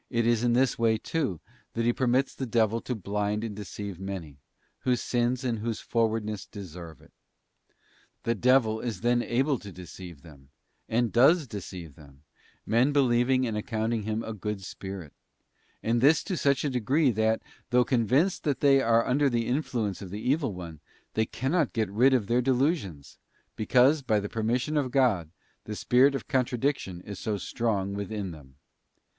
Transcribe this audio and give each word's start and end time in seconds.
is 0.09 0.41
in 0.41 0.53
this 0.53 0.79
way, 0.79 0.97
too, 0.97 1.39
that 1.73 1.85
He 1.85 1.93
permits 1.93 2.33
the 2.33 2.47
devil 2.47 2.81
to 2.81 2.95
blind 2.95 3.43
and 3.43 3.55
deceive 3.55 3.99
many, 3.99 4.39
whose 4.79 4.99
sins 4.99 5.43
and 5.43 5.59
whose 5.59 5.79
frowardness 5.79 6.47
deserve 6.47 7.01
it. 7.01 7.13
The 8.23 8.33
devil 8.33 8.79
is 8.79 9.01
then 9.01 9.21
able 9.21 9.59
to 9.59 9.71
deceive 9.71 10.23
them, 10.23 10.49
and 10.89 11.11
does 11.11 11.45
deceive 11.45 11.93
them; 11.93 12.23
men 12.65 12.91
believing 12.91 13.45
and 13.45 13.55
accounting 13.55 14.01
him 14.01 14.23
a 14.23 14.33
good 14.33 14.63
spirit, 14.63 15.13
and 15.83 16.01
this 16.01 16.23
to 16.23 16.35
such 16.35 16.65
a 16.65 16.71
degree, 16.71 17.11
that, 17.11 17.43
though 17.69 17.85
convinced 17.85 18.43
that 18.43 18.59
they 18.61 18.81
are 18.81 19.05
under 19.05 19.29
the 19.29 19.45
influence 19.45 20.01
of 20.01 20.09
the 20.09 20.17
evil 20.31 20.55
one, 20.55 20.79
they 21.13 21.27
cannot 21.27 21.73
get 21.73 21.91
rid 21.91 22.15
of 22.15 22.25
their 22.25 22.41
delusions; 22.41 23.19
because, 23.55 24.01
by 24.01 24.19
the 24.19 24.27
permission 24.29 24.77
of 24.77 24.89
God, 24.89 25.29
the 25.65 25.75
spirit 25.75 26.15
of 26.15 26.27
contradiction 26.27 27.01
is 27.01 27.19
so 27.19 27.37
strong 27.37 27.93
within 27.93 28.31
them. 28.31 28.55